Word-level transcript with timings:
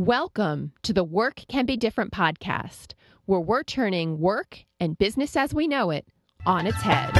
Welcome 0.00 0.72
to 0.84 0.94
the 0.94 1.04
Work 1.04 1.42
Can 1.50 1.66
Be 1.66 1.76
Different 1.76 2.10
podcast, 2.10 2.94
where 3.26 3.38
we're 3.38 3.62
turning 3.62 4.18
work 4.18 4.64
and 4.80 4.96
business 4.96 5.36
as 5.36 5.52
we 5.52 5.68
know 5.68 5.90
it 5.90 6.06
on 6.46 6.66
its 6.66 6.80
head. 6.80 7.10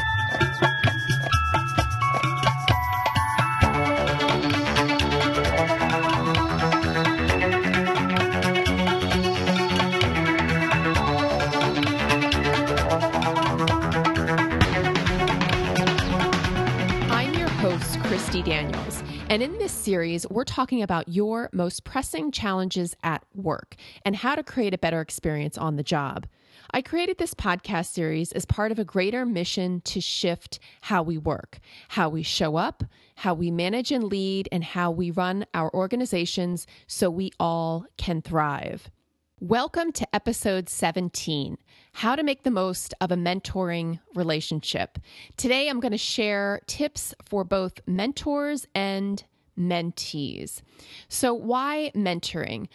I'm 17.10 17.34
your 17.34 17.48
host, 17.48 18.00
Christy 18.04 18.40
Daniels. 18.40 19.02
And 19.30 19.44
in 19.44 19.58
this 19.58 19.70
series, 19.70 20.28
we're 20.28 20.42
talking 20.42 20.82
about 20.82 21.08
your 21.08 21.50
most 21.52 21.84
pressing 21.84 22.32
challenges 22.32 22.96
at 23.04 23.22
work 23.32 23.76
and 24.04 24.16
how 24.16 24.34
to 24.34 24.42
create 24.42 24.74
a 24.74 24.78
better 24.78 25.00
experience 25.00 25.56
on 25.56 25.76
the 25.76 25.84
job. 25.84 26.26
I 26.72 26.82
created 26.82 27.18
this 27.18 27.32
podcast 27.32 27.92
series 27.92 28.32
as 28.32 28.44
part 28.44 28.72
of 28.72 28.80
a 28.80 28.84
greater 28.84 29.24
mission 29.24 29.82
to 29.82 30.00
shift 30.00 30.58
how 30.80 31.04
we 31.04 31.16
work, 31.16 31.60
how 31.90 32.08
we 32.08 32.24
show 32.24 32.56
up, 32.56 32.82
how 33.14 33.34
we 33.34 33.52
manage 33.52 33.92
and 33.92 34.02
lead, 34.02 34.48
and 34.50 34.64
how 34.64 34.90
we 34.90 35.12
run 35.12 35.46
our 35.54 35.72
organizations 35.72 36.66
so 36.88 37.08
we 37.08 37.30
all 37.38 37.86
can 37.98 38.22
thrive. 38.22 38.90
Welcome 39.42 39.92
to 39.92 40.14
episode 40.14 40.68
17 40.68 41.56
How 41.94 42.14
to 42.14 42.22
Make 42.22 42.42
the 42.42 42.50
Most 42.50 42.92
of 43.00 43.10
a 43.10 43.16
Mentoring 43.16 43.98
Relationship. 44.14 44.98
Today, 45.38 45.70
I'm 45.70 45.80
going 45.80 45.92
to 45.92 45.98
share 45.98 46.60
tips 46.66 47.14
for 47.24 47.42
both 47.42 47.80
mentors 47.86 48.66
and 48.74 49.24
mentees. 49.58 50.60
So, 51.08 51.32
why 51.32 51.90
mentoring? 51.94 52.68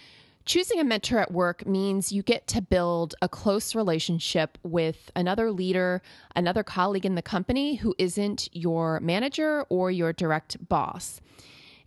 Choosing 0.46 0.80
a 0.80 0.84
mentor 0.84 1.20
at 1.20 1.32
work 1.32 1.68
means 1.68 2.12
you 2.12 2.24
get 2.24 2.48
to 2.48 2.64
build 2.64 3.14
a 3.22 3.30
close 3.30 3.76
relationship 3.76 4.58
with 4.64 5.12
another 5.16 5.52
leader, 5.52 6.02
another 6.36 6.64
colleague 6.64 7.06
in 7.06 7.14
the 7.14 7.22
company 7.22 7.76
who 7.76 7.94
isn't 8.00 8.50
your 8.54 9.00
manager 9.02 9.68
or 9.70 9.92
your 9.92 10.14
direct 10.14 10.68
boss. 10.68 11.22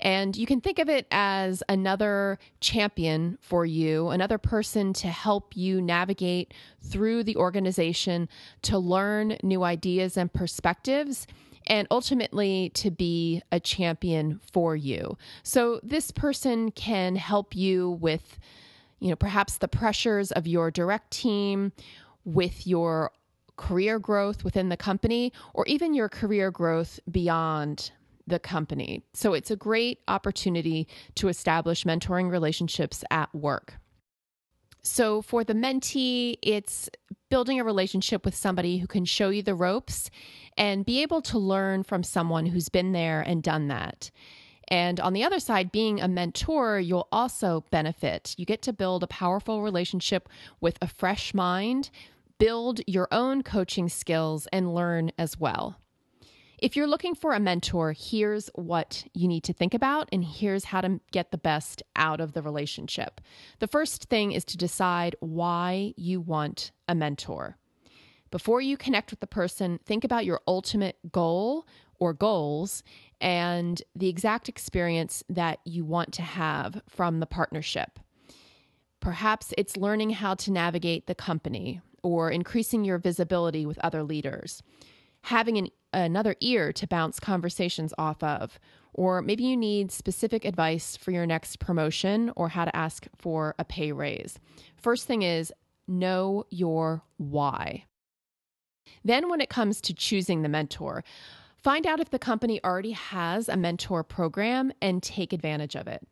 And 0.00 0.36
you 0.36 0.46
can 0.46 0.60
think 0.60 0.78
of 0.78 0.88
it 0.88 1.06
as 1.10 1.62
another 1.68 2.38
champion 2.60 3.38
for 3.40 3.66
you, 3.66 4.08
another 4.10 4.38
person 4.38 4.92
to 4.94 5.08
help 5.08 5.56
you 5.56 5.82
navigate 5.82 6.54
through 6.82 7.24
the 7.24 7.36
organization, 7.36 8.28
to 8.62 8.78
learn 8.78 9.38
new 9.42 9.64
ideas 9.64 10.16
and 10.16 10.32
perspectives, 10.32 11.26
and 11.66 11.86
ultimately 11.90 12.70
to 12.70 12.90
be 12.90 13.42
a 13.52 13.60
champion 13.60 14.40
for 14.52 14.74
you. 14.76 15.18
So 15.42 15.80
this 15.82 16.10
person 16.10 16.70
can 16.70 17.16
help 17.16 17.54
you 17.54 17.90
with, 18.00 18.38
you 19.00 19.10
know, 19.10 19.16
perhaps 19.16 19.58
the 19.58 19.68
pressures 19.68 20.32
of 20.32 20.46
your 20.46 20.70
direct 20.70 21.10
team, 21.10 21.72
with 22.24 22.66
your 22.66 23.10
career 23.56 23.98
growth 23.98 24.44
within 24.44 24.68
the 24.68 24.76
company, 24.76 25.32
or 25.52 25.66
even 25.66 25.92
your 25.92 26.08
career 26.08 26.50
growth 26.50 27.00
beyond 27.10 27.90
the 28.28 28.38
company. 28.38 29.04
So 29.14 29.34
it's 29.34 29.50
a 29.50 29.56
great 29.56 30.00
opportunity 30.08 30.88
to 31.16 31.28
establish 31.28 31.84
mentoring 31.84 32.30
relationships 32.30 33.04
at 33.10 33.34
work. 33.34 33.74
So 34.82 35.22
for 35.22 35.44
the 35.44 35.54
mentee, 35.54 36.36
it's 36.42 36.88
building 37.30 37.60
a 37.60 37.64
relationship 37.64 38.24
with 38.24 38.34
somebody 38.34 38.78
who 38.78 38.86
can 38.86 39.04
show 39.04 39.28
you 39.28 39.42
the 39.42 39.54
ropes 39.54 40.10
and 40.56 40.86
be 40.86 41.02
able 41.02 41.20
to 41.22 41.38
learn 41.38 41.82
from 41.82 42.02
someone 42.02 42.46
who's 42.46 42.68
been 42.68 42.92
there 42.92 43.20
and 43.20 43.42
done 43.42 43.68
that. 43.68 44.10
And 44.68 45.00
on 45.00 45.14
the 45.14 45.24
other 45.24 45.40
side, 45.40 45.72
being 45.72 46.00
a 46.00 46.08
mentor, 46.08 46.78
you'll 46.78 47.08
also 47.10 47.64
benefit. 47.70 48.34
You 48.36 48.44
get 48.44 48.62
to 48.62 48.72
build 48.72 49.02
a 49.02 49.08
powerful 49.08 49.62
relationship 49.62 50.28
with 50.60 50.76
a 50.82 50.88
fresh 50.88 51.32
mind, 51.32 51.90
build 52.38 52.80
your 52.86 53.08
own 53.10 53.42
coaching 53.42 53.88
skills, 53.88 54.46
and 54.52 54.74
learn 54.74 55.10
as 55.18 55.38
well. 55.38 55.76
If 56.58 56.74
you're 56.74 56.88
looking 56.88 57.14
for 57.14 57.34
a 57.34 57.40
mentor, 57.40 57.94
here's 57.96 58.50
what 58.56 59.04
you 59.14 59.28
need 59.28 59.44
to 59.44 59.52
think 59.52 59.74
about, 59.74 60.08
and 60.12 60.24
here's 60.24 60.64
how 60.64 60.80
to 60.80 61.00
get 61.12 61.30
the 61.30 61.38
best 61.38 61.84
out 61.94 62.20
of 62.20 62.32
the 62.32 62.42
relationship. 62.42 63.20
The 63.60 63.68
first 63.68 64.06
thing 64.06 64.32
is 64.32 64.44
to 64.46 64.56
decide 64.56 65.14
why 65.20 65.94
you 65.96 66.20
want 66.20 66.72
a 66.88 66.96
mentor. 66.96 67.58
Before 68.32 68.60
you 68.60 68.76
connect 68.76 69.12
with 69.12 69.20
the 69.20 69.26
person, 69.28 69.78
think 69.84 70.02
about 70.02 70.24
your 70.24 70.40
ultimate 70.48 70.96
goal 71.12 71.64
or 72.00 72.12
goals 72.12 72.82
and 73.20 73.80
the 73.94 74.08
exact 74.08 74.48
experience 74.48 75.22
that 75.28 75.60
you 75.64 75.84
want 75.84 76.12
to 76.14 76.22
have 76.22 76.82
from 76.88 77.20
the 77.20 77.26
partnership. 77.26 78.00
Perhaps 78.98 79.54
it's 79.56 79.76
learning 79.76 80.10
how 80.10 80.34
to 80.34 80.50
navigate 80.50 81.06
the 81.06 81.14
company 81.14 81.80
or 82.02 82.30
increasing 82.30 82.84
your 82.84 82.98
visibility 82.98 83.64
with 83.64 83.78
other 83.78 84.02
leaders 84.02 84.60
having 85.24 85.58
an, 85.58 85.68
another 85.92 86.36
ear 86.40 86.72
to 86.72 86.86
bounce 86.86 87.20
conversations 87.20 87.92
off 87.98 88.22
of. 88.22 88.58
Or 88.94 89.22
maybe 89.22 89.44
you 89.44 89.56
need 89.56 89.92
specific 89.92 90.44
advice 90.44 90.96
for 90.96 91.12
your 91.12 91.26
next 91.26 91.60
promotion 91.60 92.32
or 92.36 92.48
how 92.48 92.64
to 92.64 92.74
ask 92.74 93.06
for 93.16 93.54
a 93.58 93.64
pay 93.64 93.92
raise. 93.92 94.38
First 94.76 95.06
thing 95.06 95.22
is 95.22 95.52
know 95.86 96.44
your 96.50 97.02
why. 97.16 97.84
Then, 99.04 99.28
when 99.28 99.40
it 99.40 99.50
comes 99.50 99.80
to 99.82 99.94
choosing 99.94 100.42
the 100.42 100.48
mentor, 100.48 101.04
find 101.62 101.86
out 101.86 102.00
if 102.00 102.10
the 102.10 102.18
company 102.18 102.62
already 102.64 102.92
has 102.92 103.48
a 103.48 103.56
mentor 103.56 104.02
program 104.02 104.72
and 104.80 105.02
take 105.02 105.32
advantage 105.32 105.76
of 105.76 105.86
it. 105.86 106.06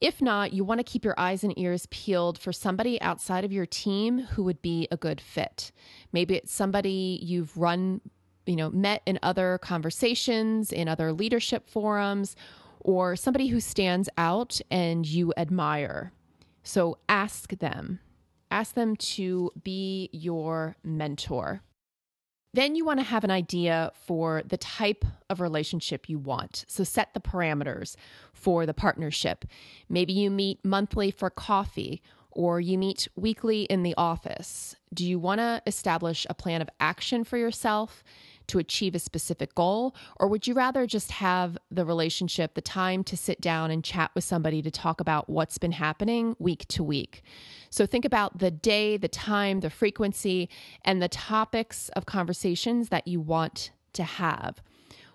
If 0.00 0.20
not, 0.20 0.52
you 0.52 0.64
want 0.64 0.80
to 0.80 0.84
keep 0.84 1.04
your 1.04 1.18
eyes 1.18 1.44
and 1.44 1.58
ears 1.58 1.86
peeled 1.90 2.38
for 2.38 2.52
somebody 2.52 3.00
outside 3.00 3.44
of 3.44 3.52
your 3.52 3.66
team 3.66 4.18
who 4.18 4.44
would 4.44 4.60
be 4.60 4.88
a 4.90 4.96
good 4.96 5.20
fit. 5.20 5.72
Maybe 6.12 6.34
it's 6.34 6.52
somebody 6.52 7.18
you've 7.22 7.56
run 7.56 8.00
you 8.46 8.56
know, 8.56 8.70
met 8.70 9.02
in 9.06 9.18
other 9.22 9.58
conversations, 9.58 10.72
in 10.72 10.88
other 10.88 11.12
leadership 11.12 11.68
forums, 11.68 12.36
or 12.80 13.16
somebody 13.16 13.48
who 13.48 13.60
stands 13.60 14.08
out 14.18 14.60
and 14.70 15.06
you 15.06 15.32
admire. 15.36 16.12
So 16.62 16.98
ask 17.08 17.58
them. 17.58 18.00
Ask 18.50 18.74
them 18.74 18.96
to 18.96 19.50
be 19.62 20.10
your 20.12 20.76
mentor. 20.84 21.62
Then 22.54 22.76
you 22.76 22.84
want 22.84 23.00
to 23.00 23.04
have 23.04 23.24
an 23.24 23.32
idea 23.32 23.90
for 24.06 24.44
the 24.46 24.56
type 24.56 25.04
of 25.28 25.40
relationship 25.40 26.08
you 26.08 26.20
want. 26.20 26.64
So 26.68 26.84
set 26.84 27.12
the 27.12 27.18
parameters 27.18 27.96
for 28.32 28.64
the 28.64 28.72
partnership. 28.72 29.44
Maybe 29.88 30.12
you 30.12 30.30
meet 30.30 30.64
monthly 30.64 31.10
for 31.10 31.30
coffee 31.30 32.00
or 32.30 32.60
you 32.60 32.78
meet 32.78 33.08
weekly 33.16 33.62
in 33.64 33.82
the 33.82 33.94
office. 33.96 34.76
Do 34.92 35.04
you 35.04 35.18
want 35.18 35.40
to 35.40 35.62
establish 35.66 36.28
a 36.30 36.34
plan 36.34 36.62
of 36.62 36.70
action 36.78 37.24
for 37.24 37.36
yourself? 37.36 38.04
To 38.48 38.58
achieve 38.58 38.94
a 38.94 38.98
specific 38.98 39.54
goal? 39.54 39.94
Or 40.18 40.28
would 40.28 40.46
you 40.46 40.54
rather 40.54 40.86
just 40.86 41.12
have 41.12 41.58
the 41.70 41.84
relationship, 41.84 42.54
the 42.54 42.60
time 42.60 43.04
to 43.04 43.16
sit 43.16 43.40
down 43.40 43.70
and 43.70 43.84
chat 43.84 44.10
with 44.14 44.24
somebody 44.24 44.62
to 44.62 44.70
talk 44.70 45.00
about 45.00 45.28
what's 45.28 45.58
been 45.58 45.72
happening 45.72 46.36
week 46.38 46.66
to 46.68 46.82
week? 46.82 47.22
So 47.70 47.86
think 47.86 48.04
about 48.04 48.38
the 48.38 48.50
day, 48.50 48.96
the 48.96 49.08
time, 49.08 49.60
the 49.60 49.70
frequency, 49.70 50.48
and 50.84 51.02
the 51.02 51.08
topics 51.08 51.88
of 51.90 52.06
conversations 52.06 52.88
that 52.90 53.06
you 53.08 53.20
want 53.20 53.70
to 53.94 54.04
have. 54.04 54.62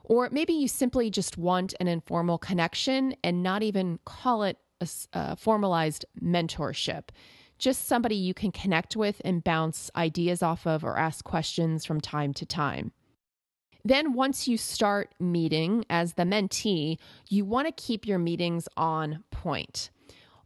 Or 0.03 0.29
maybe 0.31 0.53
you 0.53 0.67
simply 0.67 1.09
just 1.09 1.37
want 1.37 1.73
an 1.79 1.87
informal 1.87 2.37
connection 2.37 3.15
and 3.23 3.43
not 3.43 3.61
even 3.61 3.99
call 4.05 4.43
it 4.43 4.57
a, 4.81 4.87
a 5.13 5.35
formalized 5.35 6.05
mentorship 6.21 7.09
just 7.59 7.85
somebody 7.85 8.15
you 8.15 8.33
can 8.33 8.51
connect 8.51 8.95
with 8.95 9.21
and 9.23 9.43
bounce 9.43 9.91
ideas 9.95 10.41
off 10.41 10.65
of 10.65 10.83
or 10.83 10.97
ask 10.97 11.23
questions 11.25 11.85
from 11.85 12.01
time 12.01 12.33
to 12.33 12.45
time. 12.45 12.93
Then, 13.83 14.13
once 14.13 14.47
you 14.47 14.57
start 14.57 15.13
meeting 15.19 15.85
as 15.89 16.13
the 16.13 16.23
mentee, 16.23 16.97
you 17.29 17.45
want 17.45 17.67
to 17.67 17.83
keep 17.83 18.05
your 18.05 18.19
meetings 18.19 18.67
on 18.75 19.23
point. 19.31 19.89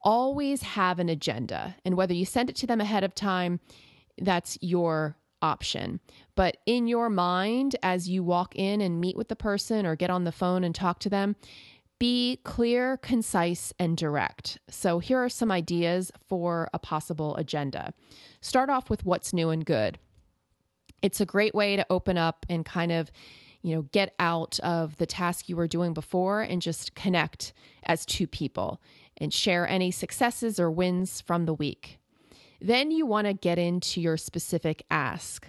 Always 0.01 0.62
have 0.62 1.00
an 1.00 1.09
agenda. 1.09 1.75
And 1.85 1.95
whether 1.95 2.13
you 2.13 2.25
send 2.25 2.50
it 2.50 2.56
to 2.57 2.68
them 2.68 2.81
ahead 2.81 3.03
of 3.03 3.15
time, 3.15 3.59
that's 4.21 4.57
your 4.62 5.18
option. 5.41 6.00
But 6.35 6.57
in 6.65 6.88
your 6.88 7.09
mind, 7.09 7.75
as 7.81 8.07
you 8.07 8.24
walk 8.24 8.56
in 8.56 8.81
and 8.81 9.01
meet 9.01 9.18
with 9.18 9.30
the 9.30 9.36
person 9.36 9.86
or 9.86 9.95
get 9.95 10.09
on 10.09 10.24
the 10.24 10.31
phone 10.31 10.63
and 10.63 10.75
talk 10.75 11.00
to 11.00 11.09
them, 11.09 11.36
be 12.00 12.39
clear, 12.44 12.97
concise, 12.97 13.71
and 13.79 13.95
direct. 13.95 14.57
So, 14.69 15.00
here 15.00 15.24
are 15.24 15.29
some 15.29 15.51
ideas 15.51 16.12
for 16.27 16.69
a 16.74 16.79
possible 16.79 17.36
agenda. 17.38 17.94
Start 18.41 18.69
off 18.69 18.89
with 18.89 19.06
what's 19.06 19.31
new 19.31 19.50
and 19.50 19.65
good 19.65 20.00
it's 21.03 21.21
a 21.21 21.25
great 21.25 21.53
way 21.53 21.75
to 21.75 21.85
open 21.91 22.17
up 22.17 22.45
and 22.50 22.65
kind 22.65 22.91
of 22.91 23.11
you 23.61 23.75
know 23.75 23.83
get 23.91 24.15
out 24.19 24.59
of 24.61 24.97
the 24.97 25.05
task 25.05 25.47
you 25.47 25.55
were 25.55 25.67
doing 25.67 25.94
before 25.94 26.41
and 26.41 26.61
just 26.61 26.95
connect 26.95 27.53
as 27.83 28.05
two 28.05 28.25
people 28.25 28.81
and 29.17 29.31
share 29.31 29.67
any 29.67 29.91
successes 29.91 30.59
or 30.59 30.71
wins 30.71 31.21
from 31.21 31.45
the 31.45 31.53
week 31.53 32.00
then 32.59 32.89
you 32.89 33.05
want 33.05 33.27
to 33.27 33.33
get 33.33 33.59
into 33.59 34.01
your 34.01 34.17
specific 34.17 34.83
ask 34.89 35.47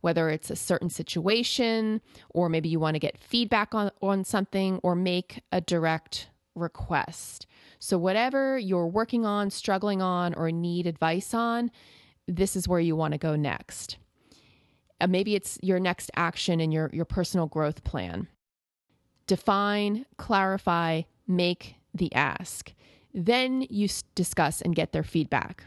whether 0.00 0.28
it's 0.28 0.50
a 0.50 0.56
certain 0.56 0.90
situation 0.90 2.00
or 2.30 2.48
maybe 2.48 2.68
you 2.68 2.78
want 2.80 2.94
to 2.94 2.98
get 2.98 3.16
feedback 3.16 3.74
on, 3.74 3.90
on 4.02 4.24
something 4.24 4.78
or 4.82 4.94
make 4.94 5.40
a 5.52 5.60
direct 5.60 6.28
request 6.54 7.46
So, 7.78 7.98
whatever 7.98 8.58
you're 8.58 8.86
working 8.86 9.26
on, 9.26 9.50
struggling 9.50 10.00
on, 10.00 10.34
or 10.34 10.50
need 10.50 10.86
advice 10.86 11.34
on, 11.34 11.70
this 12.26 12.56
is 12.56 12.66
where 12.66 12.80
you 12.80 12.96
want 12.96 13.12
to 13.12 13.18
go 13.18 13.36
next. 13.36 13.98
Uh, 15.04 15.06
maybe 15.06 15.34
it's 15.34 15.58
your 15.62 15.78
next 15.78 16.10
action 16.16 16.60
in 16.60 16.72
your, 16.72 16.88
your 16.94 17.04
personal 17.04 17.46
growth 17.46 17.84
plan. 17.84 18.26
Define, 19.26 20.06
clarify, 20.16 21.02
make 21.28 21.76
the 21.92 22.10
ask. 22.14 22.72
Then 23.12 23.66
you 23.68 23.86
discuss 24.14 24.62
and 24.62 24.74
get 24.74 24.92
their 24.92 25.02
feedback. 25.02 25.64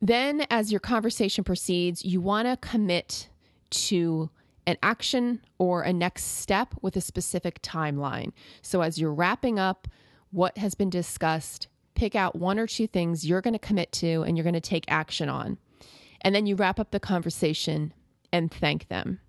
Then, 0.00 0.46
as 0.48 0.72
your 0.72 0.80
conversation 0.80 1.44
proceeds, 1.44 2.02
you 2.02 2.18
want 2.22 2.48
to 2.48 2.56
commit 2.66 3.28
to 3.70 4.30
an 4.66 4.78
action 4.82 5.40
or 5.58 5.82
a 5.82 5.92
next 5.92 6.24
step 6.38 6.74
with 6.80 6.96
a 6.96 7.02
specific 7.02 7.60
timeline. 7.60 8.32
So, 8.62 8.80
as 8.80 8.98
you're 8.98 9.12
wrapping 9.12 9.58
up 9.58 9.86
what 10.30 10.56
has 10.56 10.74
been 10.74 10.90
discussed, 10.90 11.68
pick 11.94 12.14
out 12.14 12.36
one 12.36 12.58
or 12.58 12.66
two 12.66 12.86
things 12.86 13.26
you're 13.26 13.42
going 13.42 13.52
to 13.52 13.58
commit 13.58 13.92
to 13.92 14.22
and 14.22 14.34
you're 14.34 14.44
going 14.44 14.54
to 14.54 14.60
take 14.60 14.86
action 14.88 15.28
on. 15.28 15.58
And 16.22 16.34
then 16.34 16.46
you 16.46 16.56
wrap 16.56 16.80
up 16.80 16.90
the 16.90 17.00
conversation 17.00 17.92
and 18.36 18.52
thank 18.52 18.88
them. 18.88 19.20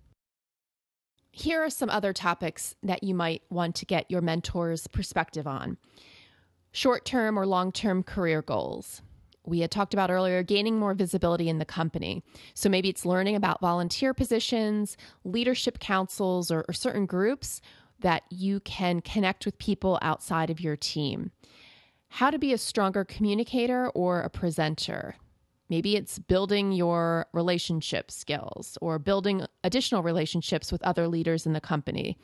Here 1.31 1.63
are 1.63 1.69
some 1.69 1.89
other 1.89 2.12
topics 2.12 2.75
that 2.83 3.04
you 3.04 3.15
might 3.15 3.44
want 3.50 3.75
to 3.75 3.86
get 3.86 4.12
your 4.12 4.21
mentor's 4.21 4.88
perspective 4.88 5.48
on 5.48 5.77
short 6.74 7.06
term 7.06 7.39
or 7.39 7.45
long 7.45 7.71
term 7.71 8.04
career 8.04 8.42
goals. 8.42 9.01
We 9.45 9.62
had 9.62 9.71
talked 9.71 9.94
about 9.94 10.12
earlier 10.12 10.44
gaining 10.44 10.77
more 10.77 10.94
visibility 10.94 11.48
in 11.48 11.57
the 11.57 11.65
company. 11.65 12.21
So 12.54 12.68
maybe 12.68 12.89
it's 12.89 13.06
learning 13.06 13.38
about 13.38 13.62
volunteer 13.62 14.13
positions, 14.13 14.98
leadership 15.24 15.80
councils, 15.80 16.51
or, 16.51 16.65
or 16.68 16.74
certain 16.74 17.06
groups 17.06 17.62
that 18.01 18.24
you 18.30 18.60
can 18.60 19.00
connect 19.00 19.45
with 19.45 19.57
people 19.57 19.98
outside 20.01 20.50
of 20.50 20.60
your 20.60 20.75
team. 20.75 21.31
How 22.10 22.30
to 22.30 22.38
be 22.38 22.51
a 22.51 22.57
stronger 22.57 23.06
communicator 23.06 23.88
or 23.89 24.21
a 24.21 24.30
presenter. 24.30 25.15
Maybe 25.69 25.96
it's 25.96 26.19
building 26.19 26.72
your 26.72 27.28
relationship 27.34 28.12
skills 28.12 28.78
or 28.81 29.00
building 29.00 29.46
additional 29.64 30.04
relationships 30.04 30.72
with 30.72 30.81
other 30.84 31.08
leaders 31.08 31.46
in 31.46 31.54
the 31.54 31.62
company. 31.62 32.18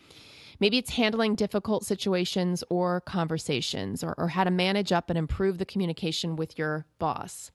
Maybe 0.60 0.78
it's 0.78 0.92
handling 0.92 1.36
difficult 1.36 1.86
situations 1.86 2.64
or 2.70 3.02
conversations 3.02 4.04
or, 4.04 4.14
or 4.18 4.30
how 4.30 4.44
to 4.44 4.52
manage 4.52 4.92
up 4.92 5.10
and 5.10 5.18
improve 5.18 5.58
the 5.58 5.66
communication 5.66 6.36
with 6.36 6.58
your 6.58 6.86
boss. 7.00 7.52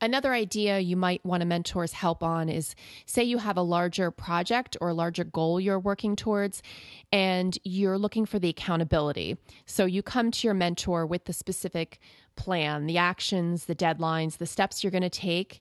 Another 0.00 0.34
idea 0.34 0.80
you 0.80 0.96
might 0.96 1.24
want 1.24 1.42
a 1.42 1.46
mentor's 1.46 1.92
help 1.92 2.22
on 2.22 2.50
is 2.50 2.74
say 3.06 3.22
you 3.22 3.38
have 3.38 3.56
a 3.56 3.62
larger 3.62 4.10
project 4.10 4.76
or 4.80 4.90
a 4.90 4.94
larger 4.94 5.24
goal 5.24 5.58
you're 5.58 5.78
working 5.78 6.14
towards 6.16 6.62
and 7.10 7.56
you're 7.64 7.96
looking 7.96 8.26
for 8.26 8.38
the 8.38 8.50
accountability. 8.50 9.38
So 9.64 9.86
you 9.86 10.02
come 10.02 10.30
to 10.32 10.46
your 10.46 10.52
mentor 10.52 11.06
with 11.06 11.24
the 11.24 11.32
specific 11.32 12.00
plan, 12.36 12.86
the 12.86 12.98
actions, 12.98 13.64
the 13.66 13.74
deadlines, 13.74 14.38
the 14.38 14.46
steps 14.46 14.82
you're 14.82 14.90
going 14.90 15.02
to 15.02 15.10
take, 15.10 15.60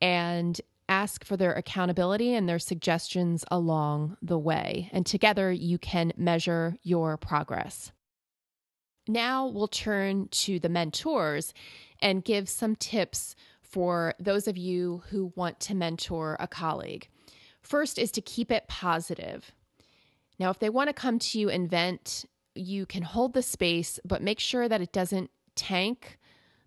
and 0.00 0.60
ask 0.88 1.24
for 1.24 1.36
their 1.36 1.52
accountability 1.52 2.34
and 2.34 2.48
their 2.48 2.58
suggestions 2.58 3.44
along 3.50 4.16
the 4.20 4.38
way. 4.38 4.90
And 4.92 5.06
together 5.06 5.50
you 5.50 5.78
can 5.78 6.12
measure 6.16 6.76
your 6.82 7.16
progress. 7.16 7.92
Now 9.08 9.46
we'll 9.46 9.68
turn 9.68 10.28
to 10.28 10.58
the 10.58 10.68
mentors 10.68 11.54
and 12.00 12.24
give 12.24 12.48
some 12.48 12.76
tips 12.76 13.34
for 13.62 14.14
those 14.20 14.46
of 14.46 14.56
you 14.56 15.02
who 15.08 15.32
want 15.34 15.58
to 15.60 15.74
mentor 15.74 16.36
a 16.38 16.46
colleague. 16.46 17.08
First 17.62 17.98
is 17.98 18.10
to 18.12 18.20
keep 18.20 18.50
it 18.50 18.68
positive. 18.68 19.52
Now, 20.38 20.50
if 20.50 20.58
they 20.58 20.68
want 20.68 20.88
to 20.88 20.94
come 20.94 21.18
to 21.20 21.38
you 21.38 21.48
and 21.48 21.70
vent, 21.70 22.24
you 22.54 22.84
can 22.84 23.02
hold 23.02 23.32
the 23.32 23.42
space, 23.42 23.98
but 24.04 24.22
make 24.22 24.40
sure 24.40 24.68
that 24.68 24.80
it 24.80 24.92
doesn't 24.92 25.30
tank. 25.56 26.18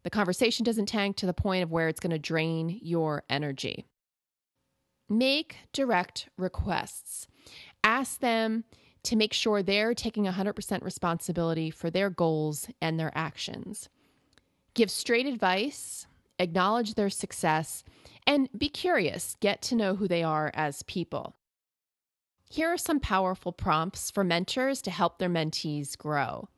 The 0.03 0.09
conversation 0.09 0.63
doesn't 0.63 0.87
tank 0.87 1.17
to 1.17 1.25
the 1.25 1.33
point 1.33 1.63
of 1.63 1.71
where 1.71 1.87
it's 1.87 1.99
going 1.99 2.11
to 2.11 2.19
drain 2.19 2.79
your 2.81 3.23
energy. 3.29 3.85
Make 5.09 5.57
direct 5.73 6.29
requests. 6.37 7.27
Ask 7.83 8.19
them 8.19 8.63
to 9.03 9.15
make 9.15 9.33
sure 9.33 9.61
they're 9.61 9.93
taking 9.93 10.25
100% 10.25 10.83
responsibility 10.83 11.69
for 11.69 11.89
their 11.89 12.09
goals 12.09 12.67
and 12.81 12.99
their 12.99 13.11
actions. 13.15 13.89
Give 14.73 14.89
straight 14.89 15.27
advice 15.27 16.07
acknowledge 16.39 16.95
their 16.95 17.09
success, 17.09 17.83
and 18.27 18.49
be 18.57 18.69
curious. 18.69 19.35
Get 19.39 19.61
to 19.63 19.75
know 19.75 19.95
who 19.95 20.07
they 20.07 20.23
are 20.23 20.51
as 20.53 20.83
people. 20.83 21.35
Here 22.49 22.71
are 22.71 22.77
some 22.77 22.99
powerful 22.99 23.51
prompts 23.51 24.11
for 24.11 24.23
mentors 24.23 24.81
to 24.83 24.91
help 24.91 25.17
their 25.17 25.29
mentees 25.29 25.97
grow. 25.97 26.49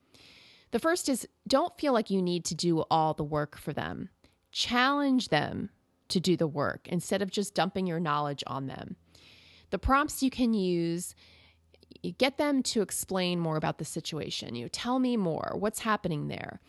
The 0.71 0.79
first 0.79 1.09
is 1.09 1.27
don't 1.47 1.77
feel 1.79 1.93
like 1.93 2.09
you 2.09 2.21
need 2.21 2.45
to 2.45 2.55
do 2.55 2.81
all 2.91 3.13
the 3.13 3.23
work 3.23 3.57
for 3.57 3.73
them. 3.73 4.09
Challenge 4.51 5.29
them 5.29 5.69
to 6.09 6.19
do 6.19 6.37
the 6.37 6.47
work 6.47 6.87
instead 6.87 7.21
of 7.21 7.31
just 7.31 7.53
dumping 7.53 7.87
your 7.87 7.99
knowledge 7.99 8.43
on 8.47 8.67
them. 8.67 8.95
The 9.69 9.79
prompts 9.79 10.23
you 10.23 10.29
can 10.29 10.53
use 10.53 11.15
get 12.17 12.37
them 12.37 12.63
to 12.63 12.81
explain 12.81 13.39
more 13.39 13.57
about 13.57 13.77
the 13.77 13.85
situation. 13.85 14.55
You 14.55 14.69
tell 14.69 14.99
me 14.99 15.17
more. 15.17 15.55
What's 15.57 15.79
happening 15.79 16.27
there? 16.27 16.59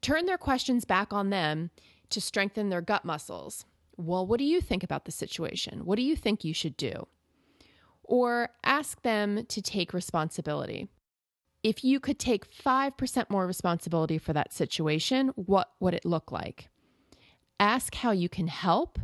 Turn 0.00 0.26
their 0.26 0.38
questions 0.38 0.84
back 0.84 1.12
on 1.12 1.30
them 1.30 1.70
to 2.10 2.20
strengthen 2.20 2.68
their 2.68 2.80
gut 2.80 3.04
muscles. 3.04 3.64
Well, 3.96 4.26
what 4.26 4.38
do 4.38 4.44
you 4.44 4.60
think 4.60 4.82
about 4.82 5.04
the 5.04 5.12
situation? 5.12 5.84
What 5.84 5.96
do 5.96 6.02
you 6.02 6.16
think 6.16 6.44
you 6.44 6.54
should 6.54 6.76
do? 6.76 7.06
Or 8.02 8.50
ask 8.64 9.00
them 9.02 9.46
to 9.46 9.62
take 9.62 9.94
responsibility. 9.94 10.88
If 11.62 11.84
you 11.84 12.00
could 12.00 12.18
take 12.18 12.50
5% 12.50 13.30
more 13.30 13.46
responsibility 13.46 14.18
for 14.18 14.32
that 14.32 14.52
situation, 14.52 15.28
what 15.36 15.70
would 15.80 15.94
it 15.94 16.04
look 16.04 16.32
like? 16.32 16.68
Ask 17.60 17.94
how 17.94 18.10
you 18.10 18.28
can 18.28 18.48
help 18.48 18.98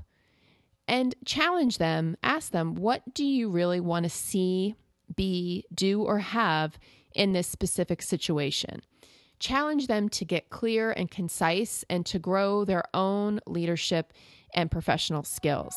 and 0.88 1.14
challenge 1.24 1.78
them. 1.78 2.16
Ask 2.22 2.50
them, 2.50 2.74
what 2.74 3.14
do 3.14 3.24
you 3.24 3.48
really 3.48 3.78
want 3.78 4.04
to 4.04 4.10
see, 4.10 4.74
be, 5.14 5.64
do, 5.72 6.02
or 6.02 6.18
have 6.18 6.78
in 7.14 7.32
this 7.32 7.46
specific 7.46 8.02
situation? 8.02 8.82
challenge 9.38 9.86
them 9.86 10.08
to 10.08 10.24
get 10.24 10.50
clear 10.50 10.90
and 10.90 11.10
concise 11.10 11.84
and 11.88 12.04
to 12.06 12.18
grow 12.18 12.64
their 12.64 12.84
own 12.94 13.40
leadership 13.46 14.12
and 14.54 14.70
professional 14.70 15.22
skills. 15.22 15.74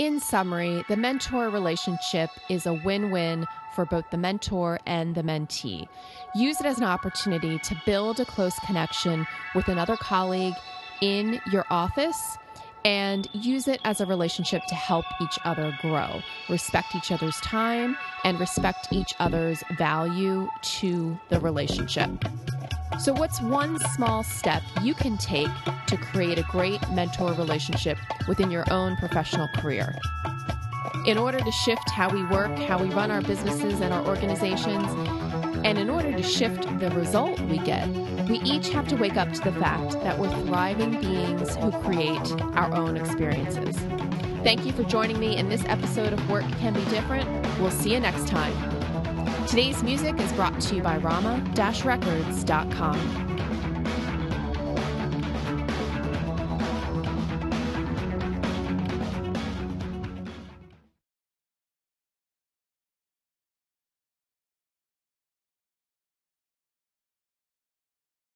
In 0.00 0.18
summary, 0.18 0.82
the 0.88 0.96
mentor 0.96 1.50
relationship 1.50 2.30
is 2.48 2.64
a 2.64 2.72
win 2.72 3.10
win 3.10 3.46
for 3.74 3.84
both 3.84 4.08
the 4.10 4.16
mentor 4.16 4.80
and 4.86 5.14
the 5.14 5.22
mentee. 5.22 5.88
Use 6.34 6.58
it 6.58 6.64
as 6.64 6.78
an 6.78 6.84
opportunity 6.84 7.58
to 7.58 7.82
build 7.84 8.18
a 8.18 8.24
close 8.24 8.58
connection 8.60 9.26
with 9.54 9.68
another 9.68 9.98
colleague 9.98 10.54
in 11.02 11.38
your 11.52 11.66
office 11.68 12.38
and 12.82 13.28
use 13.34 13.68
it 13.68 13.78
as 13.84 14.00
a 14.00 14.06
relationship 14.06 14.62
to 14.68 14.74
help 14.74 15.04
each 15.20 15.38
other 15.44 15.76
grow. 15.82 16.22
Respect 16.48 16.94
each 16.94 17.12
other's 17.12 17.38
time 17.42 17.94
and 18.24 18.40
respect 18.40 18.88
each 18.90 19.12
other's 19.18 19.62
value 19.76 20.48
to 20.62 21.20
the 21.28 21.38
relationship. 21.40 22.08
So, 23.00 23.14
what's 23.14 23.40
one 23.40 23.78
small 23.94 24.22
step 24.22 24.62
you 24.82 24.92
can 24.92 25.16
take 25.16 25.48
to 25.86 25.96
create 25.96 26.36
a 26.36 26.42
great 26.42 26.86
mentor 26.90 27.32
relationship 27.32 27.96
within 28.28 28.50
your 28.50 28.70
own 28.70 28.94
professional 28.96 29.48
career? 29.54 29.96
In 31.06 31.16
order 31.16 31.38
to 31.38 31.50
shift 31.50 31.88
how 31.88 32.10
we 32.10 32.22
work, 32.24 32.58
how 32.58 32.78
we 32.78 32.90
run 32.90 33.10
our 33.10 33.22
businesses 33.22 33.80
and 33.80 33.94
our 33.94 34.06
organizations, 34.06 34.84
and 35.64 35.78
in 35.78 35.88
order 35.88 36.12
to 36.12 36.22
shift 36.22 36.64
the 36.78 36.90
result 36.90 37.40
we 37.40 37.56
get, 37.56 37.88
we 38.28 38.38
each 38.40 38.68
have 38.68 38.86
to 38.88 38.96
wake 38.96 39.16
up 39.16 39.32
to 39.32 39.40
the 39.40 39.52
fact 39.52 39.92
that 40.02 40.18
we're 40.18 40.30
thriving 40.44 41.00
beings 41.00 41.56
who 41.56 41.70
create 41.80 42.32
our 42.54 42.74
own 42.74 42.98
experiences. 42.98 43.76
Thank 44.44 44.66
you 44.66 44.72
for 44.72 44.82
joining 44.82 45.18
me 45.18 45.38
in 45.38 45.48
this 45.48 45.64
episode 45.64 46.12
of 46.12 46.30
Work 46.30 46.44
Can 46.58 46.74
Be 46.74 46.84
Different. 46.90 47.30
We'll 47.60 47.70
see 47.70 47.94
you 47.94 48.00
next 48.00 48.28
time. 48.28 48.79
Today's 49.50 49.82
music 49.82 50.20
is 50.20 50.32
brought 50.34 50.60
to 50.60 50.76
you 50.76 50.82
by 50.82 50.98
Rama-Records.com. 50.98 53.69